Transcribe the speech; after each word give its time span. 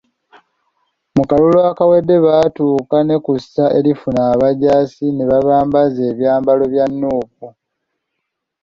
Mu 1.15 1.23
kalulu 1.29 1.59
akawedde 1.69 2.15
baatuuka 2.25 2.97
ne 3.03 3.15
kussa 3.25 3.65
erifuna 3.77 4.21
abajaasi 4.33 5.05
ne 5.13 5.23
babambaza 5.31 6.01
ebyambalo 6.11 6.63
bya 6.73 6.85
Nuupu. 6.99 7.45